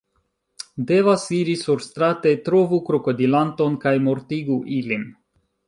[0.91, 5.09] Devas iri surstrate, trovu krokodilanton kaj mortigu ilin